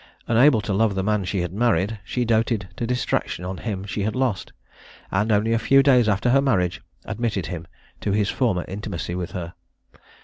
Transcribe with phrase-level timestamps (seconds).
[0.27, 4.01] Unable to love the man she had married, she doted to distraction on him she
[4.01, 4.51] had lost,
[5.11, 7.67] and, only a few days after her marriage, admitted him
[7.99, 9.53] to his former intimacy with her.